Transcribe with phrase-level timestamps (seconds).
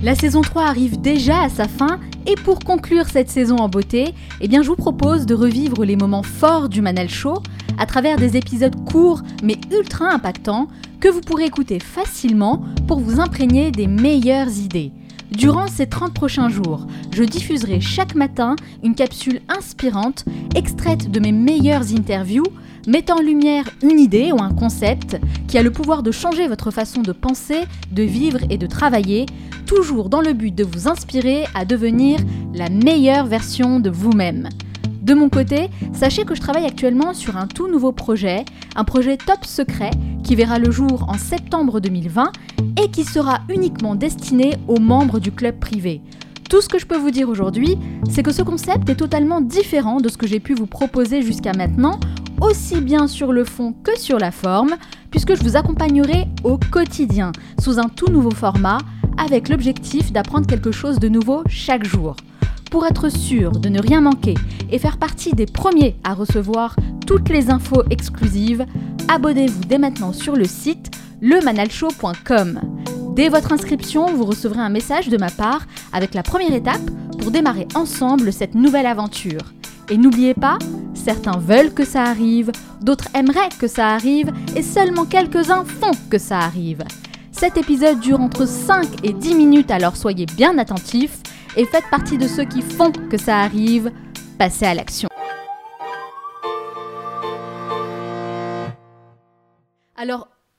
[0.00, 4.14] La saison 3 arrive déjà à sa fin et pour conclure cette saison en beauté,
[4.40, 7.42] eh je vous propose de revivre les moments forts du Manal Show
[7.78, 10.68] à travers des épisodes courts mais ultra impactants
[11.00, 14.92] que vous pourrez écouter facilement pour vous imprégner des meilleures idées.
[15.32, 18.54] Durant ces 30 prochains jours, je diffuserai chaque matin
[18.84, 20.24] une capsule inspirante
[20.54, 22.46] extraite de mes meilleures interviews
[22.88, 26.70] mettant en lumière une idée ou un concept qui a le pouvoir de changer votre
[26.70, 27.60] façon de penser,
[27.92, 29.26] de vivre et de travailler,
[29.66, 32.18] toujours dans le but de vous inspirer à devenir
[32.54, 34.48] la meilleure version de vous-même.
[35.02, 39.18] De mon côté, sachez que je travaille actuellement sur un tout nouveau projet, un projet
[39.18, 39.90] top secret
[40.24, 42.32] qui verra le jour en septembre 2020
[42.82, 46.00] et qui sera uniquement destiné aux membres du club privé.
[46.48, 47.76] Tout ce que je peux vous dire aujourd'hui,
[48.10, 51.52] c'est que ce concept est totalement différent de ce que j'ai pu vous proposer jusqu'à
[51.52, 52.00] maintenant,
[52.40, 54.76] aussi bien sur le fond que sur la forme,
[55.10, 58.78] puisque je vous accompagnerai au quotidien, sous un tout nouveau format,
[59.16, 62.16] avec l'objectif d'apprendre quelque chose de nouveau chaque jour.
[62.70, 64.34] Pour être sûr de ne rien manquer
[64.70, 68.66] et faire partie des premiers à recevoir toutes les infos exclusives,
[69.08, 70.90] abonnez-vous dès maintenant sur le site
[71.22, 72.60] lemanalshow.com.
[73.16, 77.30] Dès votre inscription, vous recevrez un message de ma part avec la première étape pour
[77.30, 79.40] démarrer ensemble cette nouvelle aventure.
[79.90, 80.58] Et n'oubliez pas,
[80.94, 86.18] certains veulent que ça arrive, d'autres aimeraient que ça arrive, et seulement quelques-uns font que
[86.18, 86.84] ça arrive.
[87.32, 91.20] Cet épisode dure entre 5 et 10 minutes, alors soyez bien attentifs
[91.56, 93.90] et faites partie de ceux qui font que ça arrive.
[94.38, 95.08] Passez à l'action.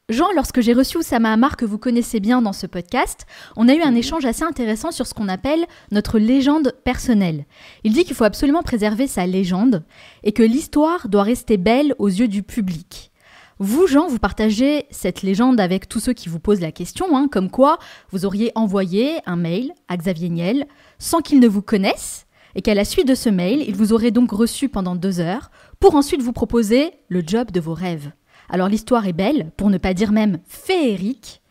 [0.10, 3.76] Jean, lorsque j'ai reçu Oussama Amar, que vous connaissez bien dans ce podcast, on a
[3.76, 7.46] eu un échange assez intéressant sur ce qu'on appelle notre légende personnelle.
[7.84, 9.84] Il dit qu'il faut absolument préserver sa légende
[10.24, 13.12] et que l'histoire doit rester belle aux yeux du public.
[13.60, 17.28] Vous, Jean, vous partagez cette légende avec tous ceux qui vous posent la question, hein,
[17.32, 17.78] comme quoi
[18.12, 20.66] vous auriez envoyé un mail à Xavier Niel
[20.98, 24.10] sans qu'il ne vous connaisse, et qu'à la suite de ce mail, il vous aurait
[24.10, 28.12] donc reçu pendant deux heures, pour ensuite vous proposer le job de vos rêves.
[28.50, 31.42] Alors l'histoire est belle, pour ne pas dire même féerique,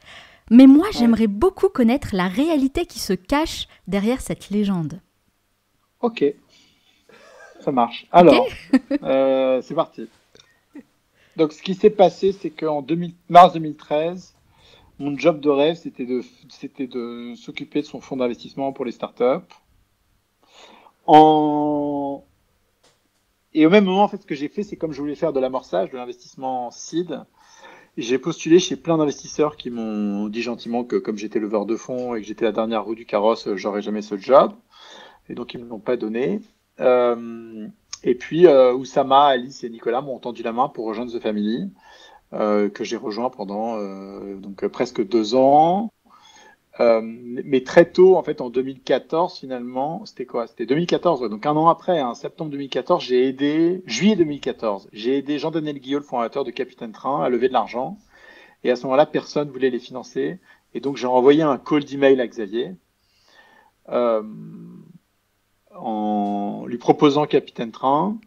[0.51, 5.01] mais moi j'aimerais beaucoup connaître la réalité qui se cache derrière cette légende.
[6.01, 6.25] Ok,
[7.61, 8.07] ça marche.
[8.13, 8.47] Alors,
[9.03, 10.09] euh, c'est parti.
[11.37, 12.85] Donc ce qui s'est passé, c'est qu'en
[13.29, 14.35] mars 2013,
[14.99, 18.93] mon job de rêve, c'était de, c'était de s'occuper de son fonds d'investissement pour les
[18.93, 19.47] startups.
[21.07, 22.25] En
[23.59, 25.33] et au même moment, en fait, ce que j'ai fait, c'est comme je voulais faire
[25.33, 27.21] de l'amorçage, de l'investissement seed,
[27.97, 32.15] j'ai postulé chez plein d'investisseurs qui m'ont dit gentiment que comme j'étais leveur de fonds
[32.15, 34.53] et que j'étais la dernière roue du carrosse, j'aurais jamais ce job.
[35.29, 36.41] Et donc, ils ne me l'ont pas donné.
[36.79, 37.67] Euh,
[38.05, 41.69] et puis, euh, Oussama, Alice et Nicolas m'ont tendu la main pour rejoindre The Family,
[42.33, 45.93] euh, que j'ai rejoint pendant euh, donc presque deux ans.
[46.81, 50.47] Euh, mais très tôt, en fait, en 2014, finalement, c'était quoi?
[50.47, 55.39] C'était 2014, donc un an après, hein, septembre 2014, j'ai aidé, juillet 2014, j'ai aidé
[55.39, 57.99] Jean-Daniel Guillot, le fondateur de Capitaine Train, à lever de l'argent.
[58.63, 60.39] Et à ce moment-là, personne voulait les financer.
[60.75, 62.75] Et donc, j'ai envoyé un call d'email à Xavier
[63.89, 64.23] euh,
[65.75, 68.19] en lui proposant Capitaine Train.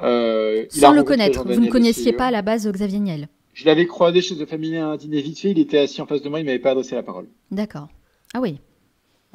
[0.00, 3.86] Euh, Sans le connaître, vous ne connaissiez pas à la base Xavier Niel je l'avais
[3.86, 5.52] croisé chez The Family à un dîner vite fait.
[5.52, 6.40] Il était assis en face de moi.
[6.40, 7.26] Il m'avait pas adressé la parole.
[7.50, 7.88] D'accord.
[8.34, 8.58] Ah oui.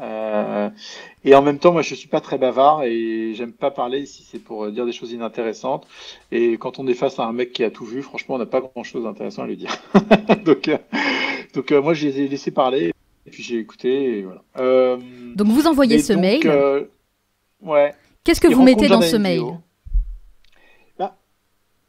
[0.02, 0.70] Euh,
[1.24, 4.24] et en même temps, moi, je suis pas très bavard et j'aime pas parler si
[4.24, 5.88] c'est pour dire des choses inintéressantes.
[6.32, 8.46] Et quand on est face à un mec qui a tout vu, franchement, on n'a
[8.46, 9.72] pas grand chose d'intéressant à lui dire.
[10.46, 10.78] donc, euh,
[11.54, 12.94] donc euh, moi, je les ai laissés parler
[13.26, 14.20] et puis j'ai écté.
[14.20, 14.98] Et voilà.
[15.36, 16.88] donc, vous envoyez ce mail.
[17.62, 17.94] ouais.
[18.26, 19.44] Qu'est-ce que vous mettez dans ce mail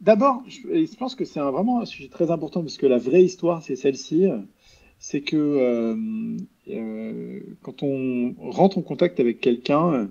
[0.01, 3.63] D'abord, je, pense que c'est vraiment un sujet très important parce que la vraie histoire,
[3.63, 4.29] c'est celle-ci.
[4.99, 5.97] C'est que euh,
[6.69, 10.09] euh, quand on rentre en contact avec quelqu'un,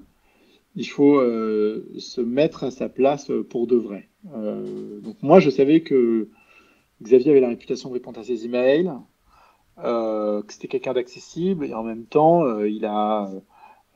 [0.76, 4.10] il faut euh, se mettre à sa place pour de vrai.
[4.24, 6.30] donc moi, je savais que
[7.02, 8.92] Xavier avait la réputation de répondre à ses emails,
[9.78, 13.32] que c'était quelqu'un d'accessible et en même temps, il a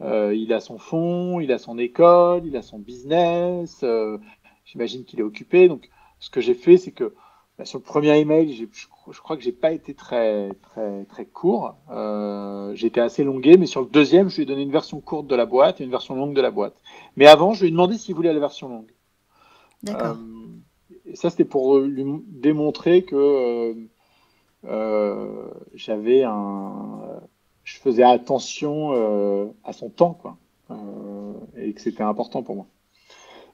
[0.01, 3.83] il a son fonds, il a son école, il a son business.
[4.65, 5.67] J'imagine qu'il est occupé.
[5.67, 5.89] Donc,
[6.19, 7.13] ce que j'ai fait, c'est que
[7.57, 8.65] bah, sur le premier email, je,
[9.11, 11.75] je, crois que j'ai pas été très très très court.
[11.91, 14.99] Euh, j'ai été assez longué, mais sur le deuxième, je lui ai donné une version
[15.01, 16.75] courte de la boîte et une version longue de la boîte.
[17.15, 18.91] Mais avant, je lui ai demandé s'il voulait la version longue.
[19.83, 20.17] D'accord.
[20.17, 20.53] Euh,
[21.05, 23.73] et ça, c'était pour lui démontrer que euh,
[24.65, 27.19] euh j'avais un,
[27.63, 30.37] je faisais attention euh, à son temps, quoi,
[30.71, 32.67] euh, et que c'était important pour moi.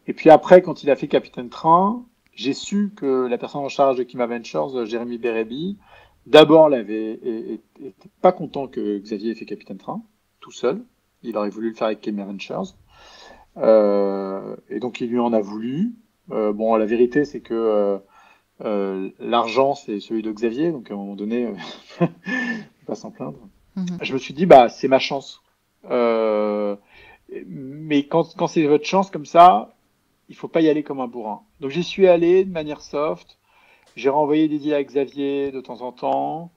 [0.09, 2.03] Et puis après, quand il a fait Capitaine Train,
[2.33, 5.77] j'ai su que la personne en charge de Kima Ventures, Jérémy Bérébi,
[6.25, 7.59] d'abord, n'était
[8.21, 10.01] pas content que Xavier ait fait capitaine train,
[10.39, 10.81] tout seul.
[11.21, 12.71] Il aurait voulu le faire avec Cameron Rangers.
[13.57, 15.93] Euh, et donc, il lui en a voulu.
[16.31, 17.99] Euh, bon, la vérité, c'est que
[18.65, 20.71] euh, l'argent, c'est celui de Xavier.
[20.71, 21.53] Donc, à un moment donné,
[22.87, 23.37] pas s'en plaindre.
[23.75, 23.99] Mhm.
[24.01, 25.43] Je me suis dit, bah, c'est ma chance.
[25.87, 26.77] mais
[28.07, 29.75] quand, quand c'est votre chance comme ça,
[30.29, 31.41] il faut pas y aller comme un bourrin.
[31.59, 33.37] Donc, j'y suis allé de manière soft.
[33.95, 36.51] J'ai renvoyé des deals à Xavier de temps en temps.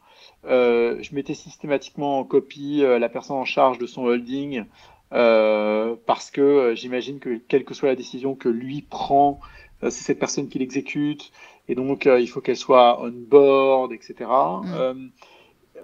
[0.44, 4.64] Euh, je mettais systématiquement en copie euh, la personne en charge de son holding
[5.12, 9.40] euh, parce que j'imagine que quelle que soit la décision que lui prend,
[9.82, 11.32] c'est cette personne qui l'exécute
[11.68, 14.30] et donc il faut qu'elle soit on board, etc.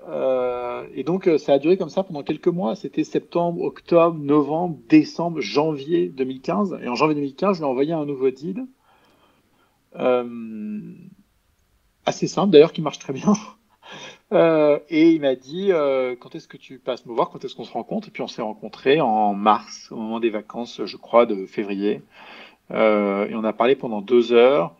[0.07, 0.87] Mm.
[0.95, 2.75] et donc ça a duré comme ça pendant quelques mois.
[2.77, 6.79] C'était septembre, octobre, novembre, décembre, janvier 2015.
[6.83, 8.67] Et en janvier 2015, je lui ai envoyé un nouveau deal.
[12.07, 13.33] assez simple d'ailleurs qui marche très bien.
[14.33, 17.55] Euh, et il m'a dit euh, quand est-ce que tu passes me voir, quand est-ce
[17.55, 18.09] qu'on se rencontre?
[18.09, 22.03] Et puis on s'est rencontrés en mars, au moment des vacances, je crois, de février.
[22.71, 24.75] Euh, et on a parlé pendant deux heures.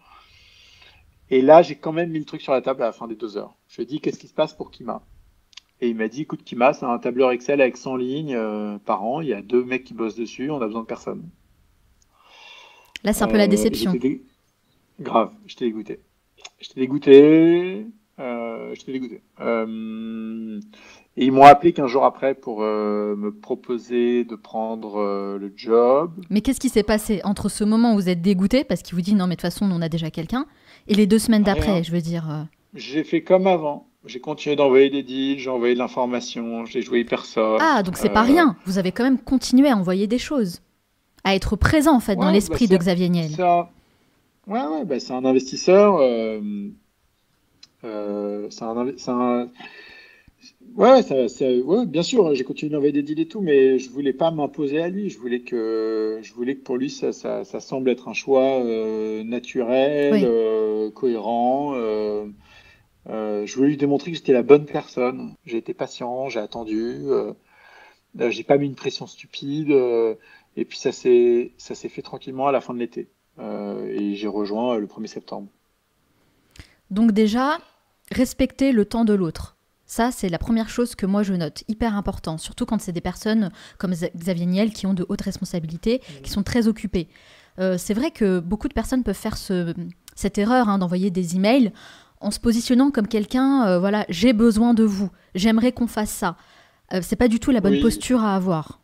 [1.31, 3.17] Et là, j'ai quand même mis le truc sur la table à la fin des
[3.17, 3.55] deux heures.
[3.69, 5.03] Je lui ai dit qu'est-ce qui se passe pour Kima?
[5.81, 9.05] Et il m'a dit écoute, Kima, c'est un tableur Excel avec 100 lignes euh, par
[9.05, 9.21] an.
[9.21, 10.51] Il y a deux mecs qui bossent dessus.
[10.51, 11.29] On a besoin de personne.
[13.05, 13.95] Là, c'est un peu la déception.
[15.01, 16.01] Grave, j'étais dégoûté.
[16.59, 17.87] J'étais dégoûté.
[18.19, 19.23] Euh, j'étais dégoûté.
[19.41, 20.61] Euh,
[21.17, 25.53] et ils m'ont appelé 15 jours après pour euh, me proposer de prendre euh, le
[25.55, 26.13] job.
[26.31, 29.01] Mais qu'est-ce qui s'est passé entre ce moment où vous êtes dégoûté, parce qu'il vous
[29.01, 30.47] dit non, mais de toute façon, on a déjà quelqu'un,
[30.89, 32.29] et les deux semaines d'après, je veux dire.
[32.31, 32.43] Euh
[32.75, 33.87] j'ai fait comme avant.
[34.05, 37.63] J'ai continué d'envoyer des deals, j'ai envoyé de l'information, j'ai joué hyper soft.
[37.63, 38.57] Ah, donc c'est pas rien.
[38.65, 40.63] Vous avez quand même continué à envoyer des choses.
[41.25, 43.31] À être présent, en fait, dans l'esprit bah, de Xavier Niel.
[43.33, 43.71] Ça...
[44.47, 45.97] Ouais, ouais, bah, c'est un investisseur.
[45.99, 46.41] Euh,
[47.83, 48.63] c'est
[49.11, 49.49] un,
[50.77, 54.13] Ouais, ça, ouais, bien sûr, j'ai continué d'envoyer des deals et tout, mais je voulais
[54.13, 55.11] pas m'imposer à lui.
[55.11, 59.25] Je voulais que, je voulais que pour lui, ça, ça, semble être un choix euh,
[59.25, 61.75] naturel, euh, cohérent.
[61.75, 62.27] Euh,
[63.09, 65.35] euh, je voulais lui démontrer que j'étais la bonne personne.
[65.47, 67.07] J'ai été patient, j'ai attendu,
[68.19, 69.71] j'ai pas mis une pression stupide,
[70.57, 73.09] et puis ça s'est, ça s'est fait tranquillement à la fin de l'été.
[73.41, 75.49] et j'ai rejoint le 1er septembre.
[76.91, 77.59] Donc déjà,
[78.11, 79.57] respecter le temps de l'autre.
[79.87, 83.01] Ça, c'est la première chose que moi je note, hyper important, surtout quand c'est des
[83.01, 86.23] personnes comme Xavier Niel qui ont de hautes responsabilités, mmh.
[86.23, 87.09] qui sont très occupées.
[87.59, 89.37] Euh, c'est vrai que beaucoup de personnes peuvent faire
[90.19, 91.73] cette erreur hein, d'envoyer des emails
[92.21, 96.37] en se positionnant comme quelqu'un, euh, voilà, j'ai besoin de vous, j'aimerais qu'on fasse ça.
[96.93, 98.81] Euh, c'est pas du tout la bonne posture à avoir.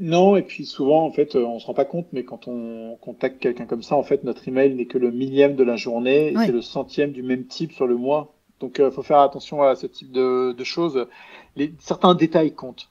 [0.00, 3.40] Non, et puis souvent, en fait, on se rend pas compte, mais quand on contacte
[3.40, 6.36] quelqu'un comme ça, en fait, notre email n'est que le millième de la journée et
[6.36, 8.34] c'est le centième du même type sur le mois.
[8.60, 11.06] Donc, il euh, faut faire attention à ce type de, choses.
[11.56, 12.90] Les, certains détails comptent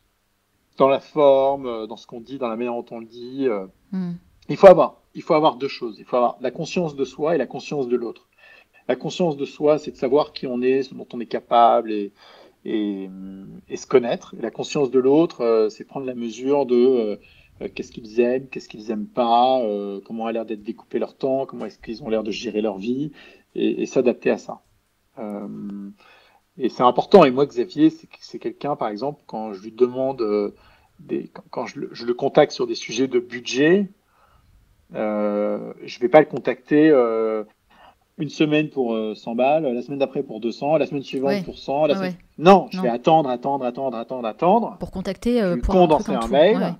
[0.77, 3.47] dans la forme, euh, dans ce qu'on dit, dans la manière dont on le dit.
[3.47, 3.67] Euh.
[3.91, 4.13] Hmm.
[4.49, 5.98] Il faut avoir, il faut avoir deux choses.
[5.98, 8.30] Il faut avoir la conscience de soi et la conscience de l'autre.
[8.88, 11.92] La conscience de soi, c'est de savoir qui on est, ce dont on est capable
[11.92, 12.14] et,
[12.64, 13.10] et,
[13.75, 14.36] se connaître.
[14.40, 17.16] la conscience de l'autre, euh, c'est prendre la mesure de euh,
[17.62, 19.60] euh, qu'est-ce qu'ils aiment, qu'est-ce qu'ils aiment pas,
[20.06, 22.78] comment a l'air d'être découpé leur temps, comment est-ce qu'ils ont l'air de gérer leur
[22.78, 23.12] vie,
[23.56, 24.62] et, s'adapter à ça.
[26.60, 27.25] et c'est important.
[27.25, 30.54] Et moi, Xavier, c'est quelqu'un, par exemple, quand je lui demande,
[31.00, 33.90] des, quand, je, le contacte sur des sujets de budget,
[34.95, 36.91] euh, je vais pas le contacter
[38.17, 41.57] une semaine pour 100 euh, balles, la semaine d'après pour 200, la semaine suivante pour
[41.57, 41.87] 100.
[42.37, 44.77] Non, je vais attendre, attendre, attendre, attendre, attendre.
[44.79, 46.75] Pour contacter, euh, pour condenser un, mail.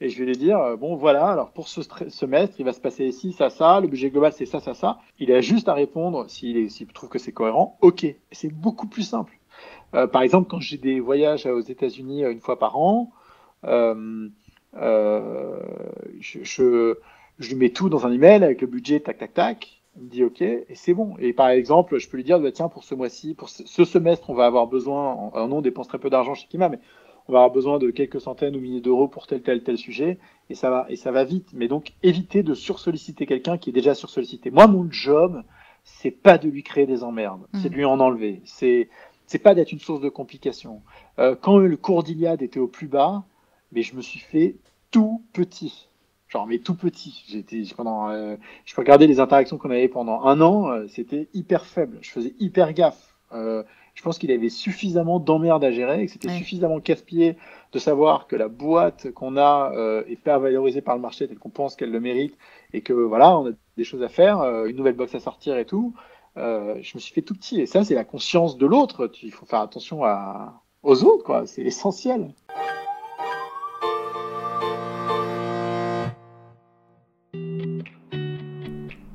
[0.00, 2.80] Et je vais lui dire, euh, bon voilà, alors pour ce semestre, il va se
[2.80, 4.98] passer ici, ça, ça, le budget global c'est ça, ça, ça.
[5.20, 8.06] Il a juste à répondre s'il trouve que c'est cohérent, ok.
[8.32, 9.38] C'est beaucoup plus simple.
[9.92, 13.12] par exemple, quand j'ai des voyages aux États-Unis une fois par an,
[13.62, 14.30] je,
[16.20, 16.96] je,
[17.42, 20.08] je lui mets tout dans un email avec le budget, tac, tac, tac il me
[20.08, 21.16] dit OK, et c'est bon.
[21.18, 24.30] Et par exemple, je peux lui dire, bah, tiens, pour ce mois-ci, pour ce semestre,
[24.30, 26.78] on va avoir besoin, alors non, on dépense très peu d'argent chez Kima, mais
[27.28, 30.18] on va avoir besoin de quelques centaines ou milliers d'euros pour tel, tel, tel sujet,
[30.50, 31.50] et ça va, et ça va vite.
[31.52, 34.50] Mais donc, éviter de sursolliciter quelqu'un qui est déjà sursollicité.
[34.50, 35.42] Moi, mon job,
[35.84, 37.76] c'est pas de lui créer des emmerdes, c'est de mmh.
[37.76, 38.40] lui en enlever.
[38.44, 38.88] C'est,
[39.26, 40.82] c'est pas d'être une source de complications.
[41.18, 43.24] Euh, quand le cours d'Iliade était au plus bas,
[43.72, 44.56] mais je me suis fait
[44.90, 45.88] tout petit
[46.32, 47.24] genre mais tout petit.
[47.28, 51.66] J'étais pendant, euh, je regarder les interactions qu'on avait pendant un an, euh, c'était hyper
[51.66, 51.98] faible.
[52.00, 53.14] Je faisais hyper gaffe.
[53.32, 53.62] Euh,
[53.94, 57.36] je pense qu'il avait suffisamment d'emmerdes à gérer, et que c'était suffisamment casse-pied
[57.72, 59.70] de savoir que la boîte qu'on a
[60.08, 62.34] est pas valorisée par le marché tel qu'on pense qu'elle le mérite,
[62.72, 65.66] et que voilà, on a des choses à faire, une nouvelle box à sortir et
[65.66, 65.92] tout.
[66.36, 67.60] euh, je me suis fait tout petit.
[67.60, 69.10] Et ça, c'est la conscience de l'autre.
[69.22, 71.46] Il faut faire attention à, aux autres, quoi.
[71.46, 72.32] C'est essentiel.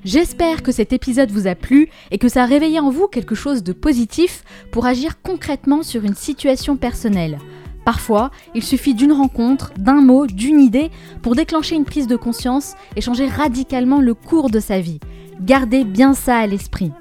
[0.07, 3.35] J'espère que cet épisode vous a plu et que ça a réveillé en vous quelque
[3.35, 7.39] chose de positif pour agir concrètement sur une situation personnelle.
[7.83, 12.75] Parfois, il suffit d'une rencontre, d'un mot, d'une idée pour déclencher une prise de conscience
[12.95, 15.01] et changer radicalement le cours de sa vie.
[15.41, 16.93] Gardez bien ça à l'esprit.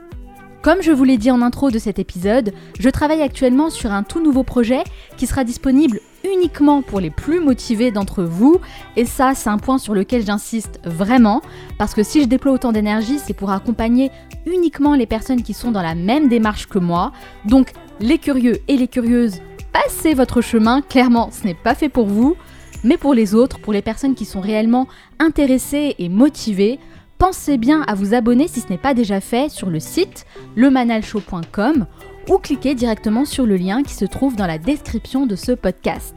[0.63, 4.03] Comme je vous l'ai dit en intro de cet épisode, je travaille actuellement sur un
[4.03, 4.83] tout nouveau projet
[5.17, 6.01] qui sera disponible
[6.35, 8.61] uniquement pour les plus motivés d'entre vous.
[8.97, 11.43] Et ça, c'est un point sur lequel j'insiste vraiment,
[11.79, 14.11] parce que si je déploie autant d'énergie, c'est pour accompagner
[14.47, 17.13] uniquement les personnes qui sont dans la même démarche que moi.
[17.45, 19.41] Donc, les curieux et les curieuses,
[19.73, 22.37] passez votre chemin, clairement, ce n'est pas fait pour vous.
[22.85, 24.87] Mais pour les autres, pour les personnes qui sont réellement
[25.19, 26.79] intéressées et motivées,
[27.19, 31.87] pensez bien à vous abonner si ce n'est pas déjà fait sur le site lemanalshow.com
[32.29, 36.15] ou cliquez directement sur le lien qui se trouve dans la description de ce podcast.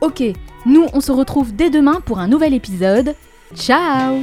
[0.00, 0.22] Ok,
[0.66, 3.14] nous on se retrouve dès demain pour un nouvel épisode.
[3.54, 4.20] Ciao